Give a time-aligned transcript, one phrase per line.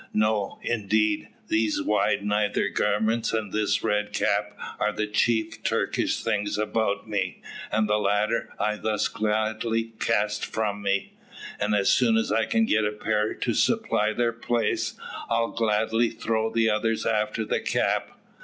[0.15, 6.57] "No, indeed; these wide nether garments and this red cap are the chief Turkish things
[6.57, 7.39] about me,
[7.71, 11.13] and the latter I thus gladly cast from me,
[11.59, 16.09] and as soon as I can get a pair to supply their place, I'll gladly
[16.09, 18.17] throw the others after the cap."